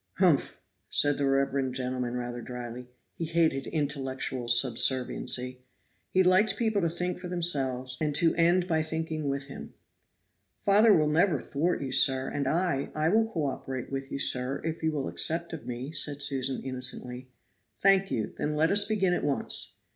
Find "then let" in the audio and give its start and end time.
18.35-18.71